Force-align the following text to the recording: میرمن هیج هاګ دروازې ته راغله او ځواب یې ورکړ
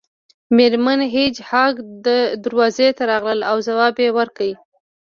میرمن 0.55 0.99
هیج 1.13 1.35
هاګ 1.49 1.73
دروازې 2.45 2.87
ته 2.97 3.03
راغله 3.11 3.43
او 3.51 3.57
ځواب 3.67 3.95
یې 4.03 4.09
ورکړ 4.17 4.49